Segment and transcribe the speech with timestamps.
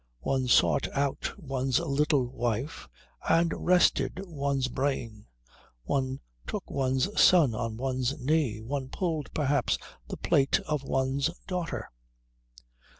[0.21, 2.89] One sought out one's little wife
[3.29, 5.27] and rested one's brain;
[5.83, 9.77] one took one's son on one's knee; one pulled, perhaps,
[10.07, 11.91] the plait of one's daughter.